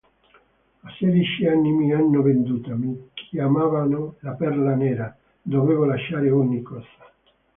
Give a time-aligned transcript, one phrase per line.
[0.81, 7.13] A sedici anni mi hanno venduta, mi chiamavano la perla nera, dovevo lasciare ogni cosa